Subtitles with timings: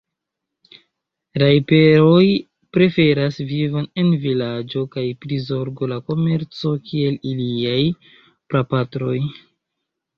[1.43, 2.23] Rajper-oj
[2.77, 7.81] preferas vivon en vilaĝo kaj prizorgo la komerco kiel iliaj
[8.53, 9.19] prapatroj.